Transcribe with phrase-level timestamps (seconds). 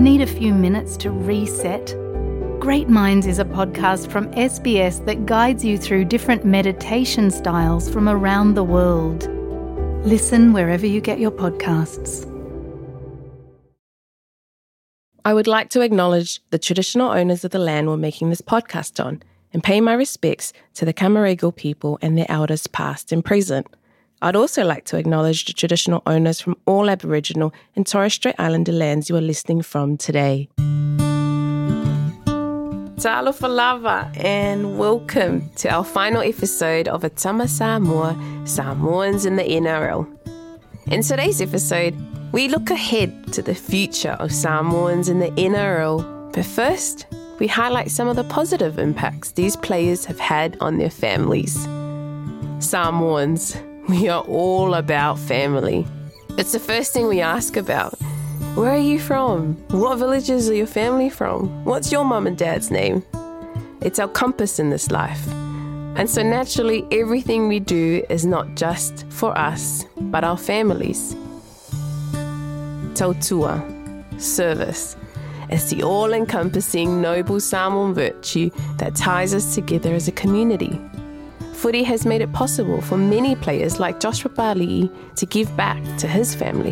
[0.00, 1.94] Need a few minutes to reset?
[2.58, 8.08] Great Minds is a podcast from SBS that guides you through different meditation styles from
[8.08, 9.28] around the world.
[10.06, 12.24] Listen wherever you get your podcasts.
[15.26, 19.04] I would like to acknowledge the traditional owners of the land we're making this podcast
[19.04, 23.66] on and pay my respects to the Camaragal people and their elders past and present.
[24.22, 28.72] I'd also like to acknowledge the traditional owners from all Aboriginal and Torres Strait Islander
[28.72, 30.50] lands you are listening from today.
[32.98, 40.06] Talofa lava and welcome to our final episode of Tama Samoa, Samoans in the NRL.
[40.88, 41.96] In today's episode,
[42.32, 47.06] we look ahead to the future of Samoans in the NRL, but first,
[47.38, 51.66] we highlight some of the positive impacts these players have had on their families.
[52.58, 53.56] Samoans,
[53.90, 55.84] we are all about family.
[56.38, 57.92] It's the first thing we ask about.
[58.54, 59.54] Where are you from?
[59.70, 61.64] What villages are your family from?
[61.64, 63.02] What's your mum and dad's name?
[63.80, 65.26] It's our compass in this life.
[65.96, 71.16] And so naturally, everything we do is not just for us, but our families.
[72.94, 73.60] Tautua,
[74.20, 74.96] service.
[75.48, 80.80] It's the all encompassing noble Samoan virtue that ties us together as a community.
[81.60, 86.08] Footy has made it possible for many players like Joshua Papali'i to give back to
[86.08, 86.70] his family.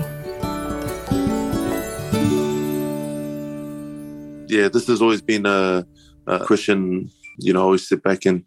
[4.48, 5.86] Yeah, this has always been a,
[6.26, 8.46] a question, you know, I always sit back and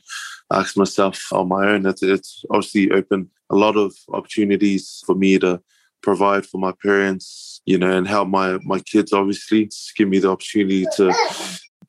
[0.51, 1.85] ask myself on my own.
[1.85, 5.61] It's, it's obviously opened a lot of opportunities for me to
[6.01, 9.65] provide for my parents, you know, and help my, my kids, obviously.
[9.65, 11.13] It's give me the opportunity to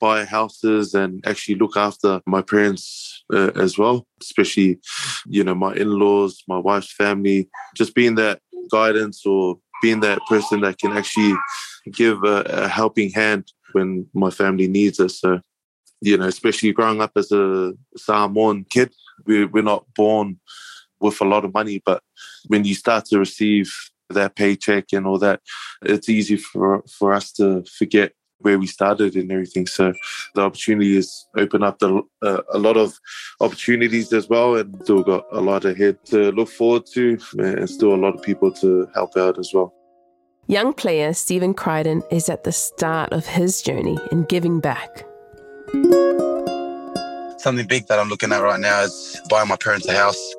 [0.03, 4.81] buy houses and actually look after my parents uh, as well, especially,
[5.27, 8.41] you know, my in laws, my wife's family, just being that
[8.73, 11.35] guidance or being that person that can actually
[11.93, 15.21] give a, a helping hand when my family needs us.
[15.21, 15.41] So,
[16.01, 18.93] you know, especially growing up as a Samoan kid,
[19.25, 20.41] we, we're not born
[21.01, 22.03] with a lot of money, but
[22.49, 23.73] when you start to receive
[24.11, 25.41] that paycheck and all that,
[25.83, 29.67] it's easy for, for us to forget where we started and everything.
[29.67, 29.93] So
[30.35, 32.99] the opportunity has opened up the, uh, a lot of
[33.41, 37.95] opportunities as well, and still got a lot ahead to look forward to, and still
[37.95, 39.73] a lot of people to help out as well.
[40.49, 45.07] Young player Stephen Crichton is at the start of his journey in giving back.
[47.39, 50.35] Something big that I'm looking at right now is buying my parents a house.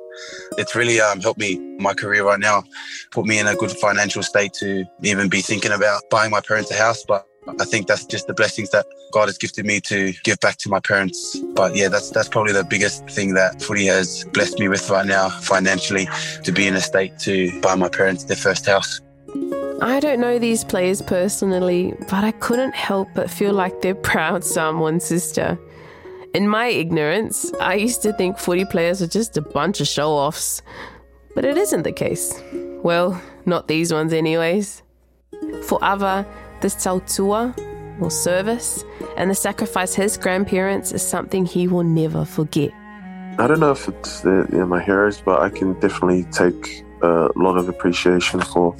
[0.56, 2.62] It's really um, helped me my career right now,
[3.10, 6.70] put me in a good financial state to even be thinking about buying my parents
[6.70, 7.04] a house.
[7.06, 7.26] But
[7.60, 10.68] I think that's just the blessings that God has gifted me to give back to
[10.68, 11.38] my parents.
[11.54, 15.06] But yeah, that's that's probably the biggest thing that footy has blessed me with right
[15.06, 16.08] now financially
[16.42, 19.00] to be in a state to buy my parents their first house.
[19.82, 24.44] I don't know these players personally, but I couldn't help but feel like they're proud
[24.44, 25.58] Samoan sister.
[26.32, 30.10] In my ignorance, I used to think footy players are just a bunch of show
[30.10, 30.62] offs.
[31.34, 32.40] But it isn't the case.
[32.82, 34.82] Well, not these ones, anyways.
[35.64, 36.26] For Ava,
[36.64, 37.54] this tautua,
[38.00, 38.84] or service,
[39.18, 42.72] and the sacrifice his grandparents is something he will never forget.
[43.38, 46.82] I don't know if it's the, you know, my heroes, but I can definitely take
[47.02, 48.74] a lot of appreciation for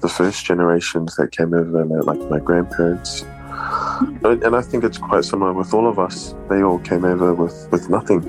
[0.00, 3.24] the first generations that came over, like my grandparents.
[4.22, 6.36] And I think it's quite similar with all of us.
[6.48, 8.22] They all came over with, with nothing.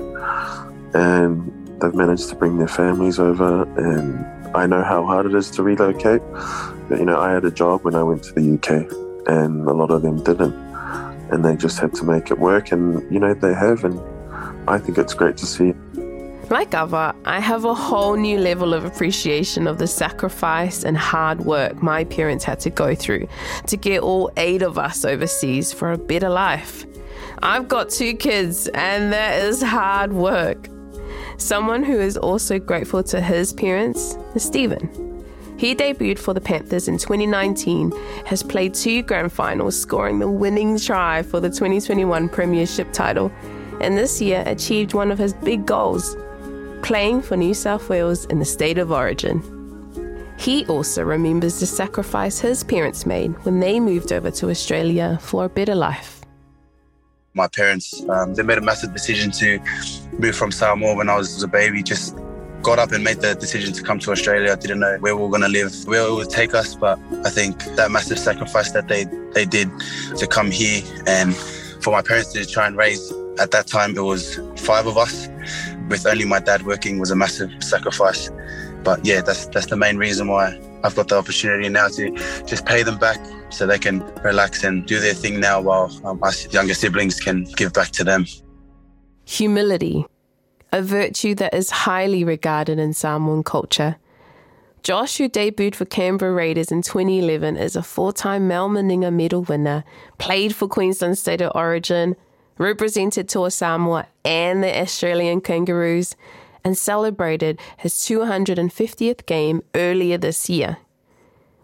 [0.94, 3.62] And they've managed to bring their families over.
[3.78, 6.22] And I know how hard it is to relocate.
[6.90, 8.90] You know, I had a job when I went to the UK,
[9.28, 10.54] and a lot of them didn't.
[11.30, 12.70] And they just had to make it work.
[12.70, 13.84] And, you know, they have.
[13.84, 14.00] And
[14.68, 15.74] I think it's great to see.
[16.48, 21.40] Like Ava, I have a whole new level of appreciation of the sacrifice and hard
[21.40, 23.26] work my parents had to go through
[23.66, 26.86] to get all eight of us overseas for a better life.
[27.42, 30.68] I've got two kids, and that is hard work.
[31.36, 35.15] Someone who is also grateful to his parents is Stephen.
[35.58, 37.92] He debuted for the Panthers in 2019,
[38.26, 43.32] has played two grand finals, scoring the winning try for the 2021 Premiership title,
[43.80, 46.16] and this year achieved one of his big goals
[46.82, 49.42] playing for New South Wales in the state of origin.
[50.38, 55.46] He also remembers the sacrifice his parents made when they moved over to Australia for
[55.46, 56.20] a better life.
[57.34, 59.58] My parents, um, they made a massive decision to
[60.18, 61.82] move from Samoa when I was a baby.
[61.82, 62.16] Just
[62.66, 64.50] got up and made the decision to come to Australia.
[64.50, 66.98] I didn't know where we were going to live, where it would take us, but
[67.24, 69.04] I think that massive sacrifice that they,
[69.34, 69.70] they did
[70.16, 71.32] to come here and
[71.80, 75.28] for my parents to try and raise, at that time it was five of us
[75.88, 78.30] with only my dad working was a massive sacrifice.
[78.82, 82.10] But yeah, that's that's the main reason why I've got the opportunity now to
[82.46, 83.20] just pay them back
[83.50, 87.44] so they can relax and do their thing now while um, us younger siblings can
[87.56, 88.26] give back to them.
[89.24, 90.04] Humility,
[90.72, 93.96] a virtue that is highly regarded in Samoan culture.
[94.82, 99.42] Josh, who debuted for Canberra Raiders in 2011, is a four time Mal Meninga medal
[99.42, 99.82] winner,
[100.18, 102.14] played for Queensland State of Origin,
[102.56, 106.14] represented Toa Samoa and the Australian Kangaroos,
[106.62, 110.78] and celebrated his 250th game earlier this year.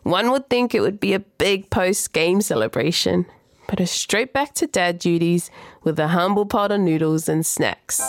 [0.02, 3.26] One would think it would be a big post game celebration,
[3.66, 5.50] but it's straight back to dad duties
[5.82, 8.00] with a humble pot of noodles and snacks.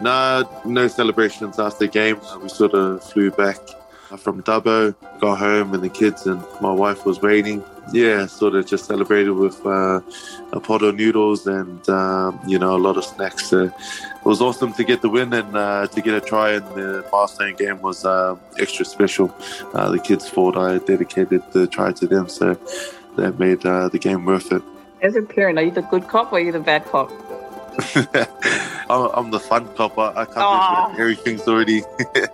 [0.00, 2.18] No, no celebrations after the game.
[2.42, 3.58] We sort of flew back
[4.18, 7.62] from Dubbo, got home, and the kids and my wife was waiting.
[7.92, 10.00] Yeah, sort of just celebrated with uh,
[10.52, 13.52] a pot of noodles and um, you know a lot of snacks.
[13.52, 13.72] It
[14.24, 17.56] was awesome to get the win and uh, to get a try in the milestone
[17.56, 19.34] game was uh, extra special.
[19.74, 22.56] Uh, the kids thought I dedicated the try to them, so
[23.20, 24.62] that made uh, the game worth it.
[25.02, 27.10] As a parent, are you the good cop or are you the bad cop?
[28.90, 29.96] I'm the fun cop.
[29.98, 31.82] I, I can't do everything's already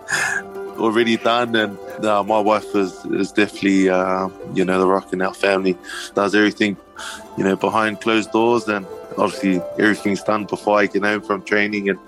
[0.77, 5.21] already done, and uh, my wife is is definitely uh, you know the rock in
[5.21, 5.77] our family.
[6.15, 6.75] Does everything
[7.37, 8.85] you know behind closed doors, and
[9.17, 11.99] obviously everything's done before I get home from training, and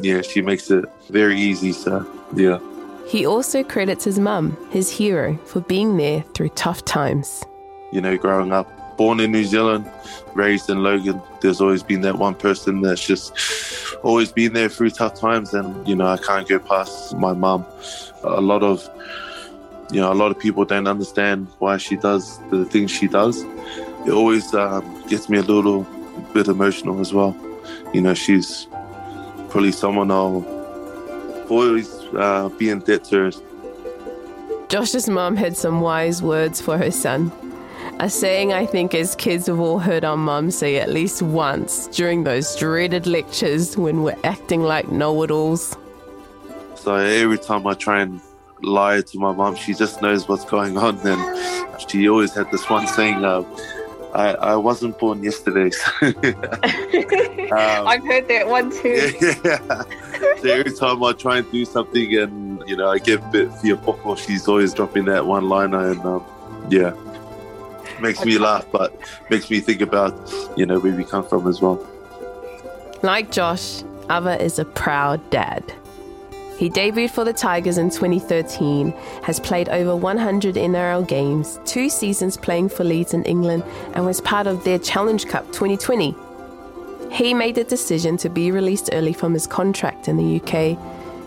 [0.00, 1.72] yeah, she makes it very easy.
[1.72, 2.58] So yeah.
[3.06, 7.44] He also credits his mum, his hero, for being there through tough times.
[7.92, 9.88] You know, growing up born in New Zealand,
[10.34, 13.32] raised in Logan, there's always been that one person that's just
[14.02, 15.54] always been there through tough times.
[15.54, 17.64] And, you know, I can't go past my mum.
[18.24, 18.88] A lot of,
[19.90, 23.42] you know, a lot of people don't understand why she does the things she does.
[24.06, 25.86] It always um, gets me a little
[26.32, 27.36] bit emotional as well.
[27.92, 28.66] You know, she's
[29.50, 30.44] probably someone I'll
[31.48, 33.32] always uh, be in debt to.
[34.68, 37.30] Josh's mum had some wise words for her son.
[38.00, 41.86] A saying I think as kids have all heard our mum say at least once
[41.88, 45.76] during those dreaded lectures when we're acting like know it alls.
[46.74, 48.20] So every time I try and
[48.62, 50.98] lie to my mum, she just knows what's going on.
[51.06, 53.44] And she always had this one saying, uh,
[54.14, 55.70] I, I wasn't born yesterday.
[56.02, 56.12] um,
[57.86, 59.12] I've heard that one too.
[59.44, 59.82] Yeah.
[60.40, 63.52] so every time I try and do something and, you know, I get a bit
[63.54, 65.90] fearful, she's always dropping that one liner.
[65.90, 66.24] And um,
[66.68, 66.94] yeah
[68.02, 68.98] makes me laugh, but
[69.30, 70.12] makes me think about,
[70.56, 71.86] you know, where we come from as well.
[73.02, 75.72] Like Josh, Ava is a proud dad.
[76.58, 78.92] He debuted for the Tigers in 2013,
[79.24, 83.64] has played over 100 NRL games, two seasons playing for Leeds in England,
[83.94, 86.14] and was part of their Challenge Cup 2020.
[87.10, 90.78] He made the decision to be released early from his contract in the UK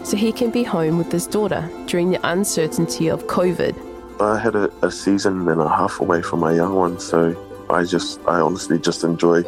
[0.05, 3.75] so he can be home with his daughter during the uncertainty of COVID.
[4.19, 7.35] I had a, a, season and a half away from my young one, so
[7.69, 9.43] I just, I honestly just enjoy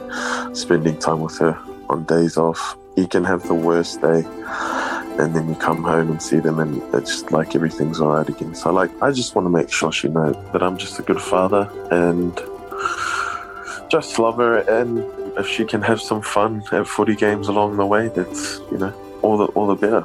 [0.54, 1.58] spending time with her
[1.90, 2.78] on days off.
[2.96, 4.24] You can have the worst day,
[5.20, 8.28] and then you come home and see them, and it's just like everything's all right
[8.28, 8.56] again.
[8.56, 11.22] So, like, I just want to make sure she knows that I'm just a good
[11.22, 12.36] father and
[13.90, 14.58] just love her.
[14.82, 15.00] And
[15.38, 18.94] if she can have some fun at footy games along the way, that's you know
[19.22, 20.04] all the all the better.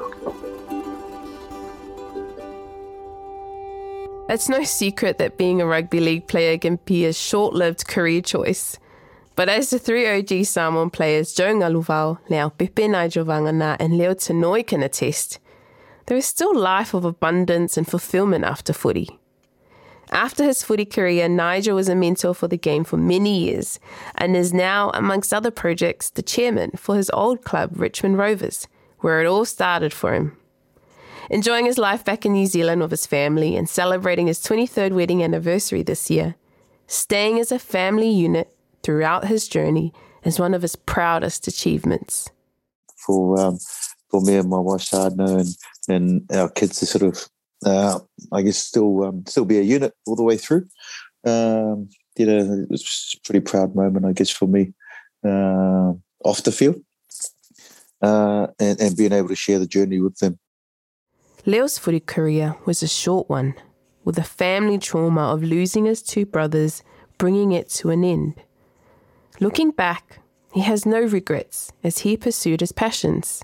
[4.29, 8.21] It's no secret that being a rugby league player can be a short lived career
[8.21, 8.79] choice.
[9.35, 14.65] But as the three OG Samoan players Joe Galuvao, Leaupepe Nigel Vagana, and Leo Tanoi
[14.65, 15.39] can attest,
[16.05, 19.19] there is still life of abundance and fulfillment after footy.
[20.09, 23.77] After his footy career, Nigel was a mentor for the game for many years
[24.15, 28.67] and is now, amongst other projects, the chairman for his old club, Richmond Rovers,
[28.99, 30.37] where it all started for him
[31.29, 35.23] enjoying his life back in New Zealand with his family and celebrating his 23rd wedding
[35.23, 36.35] anniversary this year.
[36.87, 42.29] Staying as a family unit throughout his journey is one of his proudest achievements.
[43.05, 43.57] For um,
[44.09, 45.49] for me and my wife Sadna and,
[46.29, 47.29] and our kids to sort of,
[47.65, 47.99] uh,
[48.31, 50.65] I guess, still um, still be a unit all the way through.
[51.25, 54.73] Um, you know, it's a pretty proud moment, I guess, for me
[55.25, 56.81] uh, off the field.
[58.01, 60.37] Uh, and, and being able to share the journey with them
[61.45, 63.53] Leo's footy career was a short one,
[64.05, 66.83] with the family trauma of losing his two brothers
[67.17, 68.35] bringing it to an end.
[69.41, 70.19] Looking back,
[70.53, 73.43] he has no regrets as he pursued his passions.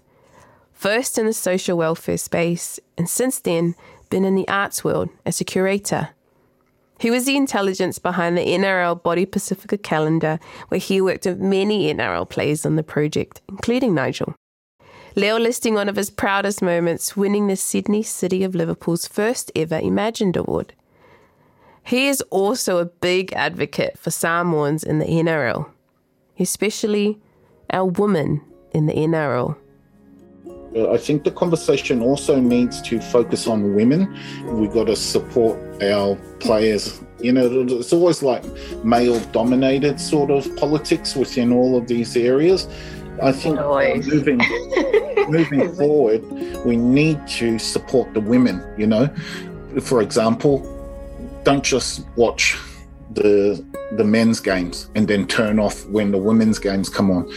[0.72, 3.75] First in the social welfare space, and since then,
[4.10, 6.10] been in the arts world as a curator.
[7.00, 10.39] He was the intelligence behind the NRL Body Pacifica calendar,
[10.70, 14.36] where he worked with many NRL players on the project, including Nigel.
[15.20, 19.78] Leo listing one of his proudest moments, winning the Sydney City of Liverpool's first ever
[19.78, 20.74] Imagined Award.
[21.84, 25.70] He is also a big advocate for Samoans in the NRL,
[26.40, 27.20] especially
[27.70, 28.40] our women
[28.72, 29.58] in the NRL.
[30.90, 34.16] I think the conversation also needs to focus on women.
[34.46, 37.02] We've got to support our players.
[37.20, 38.46] You know, it's always like
[38.86, 42.70] male dominated sort of politics within all of these areas.
[43.22, 44.08] I think Always.
[44.08, 44.38] moving
[45.30, 46.24] moving forward,
[46.66, 48.64] we need to support the women.
[48.78, 49.08] You know,
[49.82, 50.64] for example,
[51.44, 52.58] don't just watch
[53.12, 53.64] the
[53.98, 57.32] the men's games and then turn off when the women's games come on.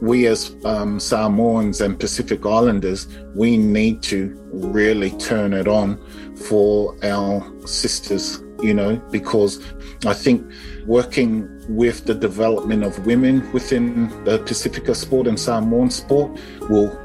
[0.00, 5.98] We as um, Samoans and Pacific Islanders, we need to really turn it on
[6.36, 8.40] for our sisters.
[8.62, 9.62] You know, because
[10.06, 10.50] I think
[10.86, 16.96] working with the development of women within the Pacifica sport and Samoan sport will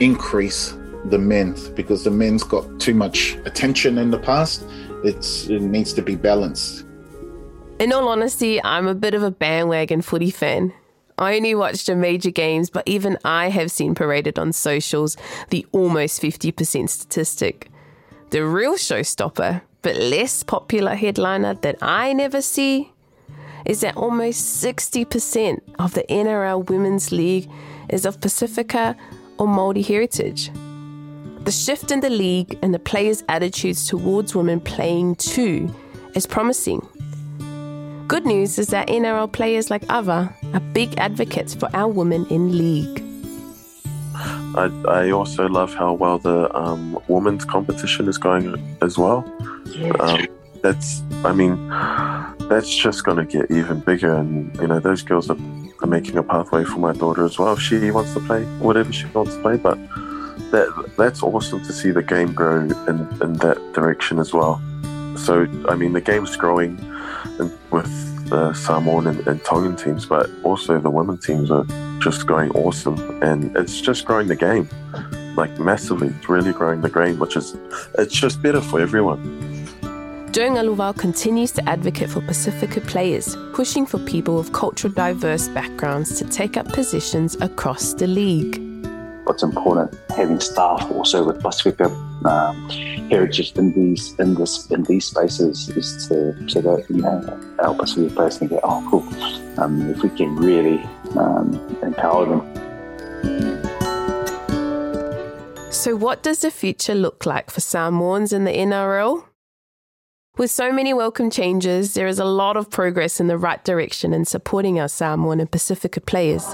[0.00, 0.74] increase
[1.06, 4.64] the men's because the men's got too much attention in the past.
[5.04, 6.84] It's, it needs to be balanced.
[7.78, 10.72] In all honesty, I'm a bit of a bandwagon footy fan.
[11.18, 15.16] I only watch the major games, but even I have seen paraded on socials
[15.50, 17.70] the almost 50% statistic.
[18.30, 22.93] The real showstopper, but less popular headliner that I never see,
[23.64, 27.48] is that almost 60% of the NRL Women's League
[27.88, 28.96] is of Pacifica
[29.38, 30.50] or Māori heritage.
[31.44, 35.74] The shift in the league and the players' attitudes towards women playing too
[36.14, 36.86] is promising.
[38.06, 42.56] Good news is that NRL players like Ava are big advocates for our women in
[42.56, 43.02] league.
[44.14, 49.24] I, I also love how well the um, women's competition is going as well.
[50.00, 50.26] Um,
[50.62, 51.56] that's, I mean,
[52.54, 54.14] that's just going to get even bigger.
[54.14, 55.36] And, you know, those girls are,
[55.82, 57.56] are making a pathway for my daughter as well.
[57.56, 59.76] She wants to play whatever she wants to play, but
[60.52, 62.70] that that's awesome to see the game grow in,
[63.22, 64.62] in that direction as well.
[65.16, 66.76] So, I mean, the game's growing
[67.72, 71.66] with the Samoan and, and Tongan teams, but also the women teams are
[72.00, 73.20] just going awesome.
[73.20, 74.68] And it's just growing the game,
[75.36, 76.08] like massively.
[76.08, 77.56] It's really growing the game, which is,
[77.98, 79.53] it's just better for everyone.
[80.34, 86.18] Joe Galuvao continues to advocate for Pacifica players, pushing for people of cultural diverse backgrounds
[86.18, 88.60] to take up positions across the league.
[89.26, 91.84] What's important having staff also with Pacifica
[92.24, 92.68] um,
[93.08, 97.72] heritage in these in this in these spaces is to so that you know our
[97.76, 100.82] Pacifica players go, oh cool, um, if we can really
[101.16, 102.42] um, empower them.
[105.70, 109.26] So, what does the future look like for Samoans in the NRL?
[110.36, 114.12] With so many welcome changes, there is a lot of progress in the right direction
[114.12, 116.44] in supporting our Samoan and Pacifica players.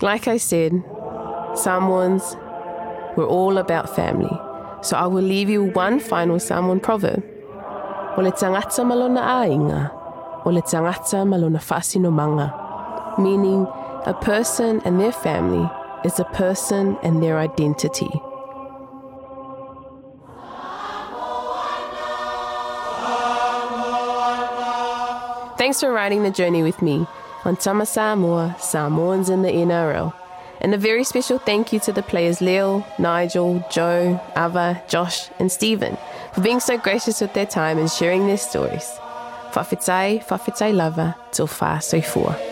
[0.00, 0.72] Like I said,
[1.54, 2.36] Samoans,
[3.14, 4.34] we're all about family.
[4.80, 7.22] So I will leave you one final Samoan proverb.
[8.16, 9.90] O le tangata ainga,
[10.46, 11.26] o le tangata.
[13.18, 13.66] Meaning,
[14.06, 15.70] a person and their family
[16.02, 18.08] is a person and their identity.
[25.72, 27.06] Thanks for riding the journey with me
[27.46, 30.12] on Tama Samoa, Samoans in the NRL.
[30.60, 35.50] And a very special thank you to the players Leo, Nigel, Joe, Ava, Josh, and
[35.50, 35.96] Stephen
[36.34, 38.84] for being so gracious with their time and sharing their stories.
[39.52, 42.51] Whawhitai, whawhitai lava, till far so fua.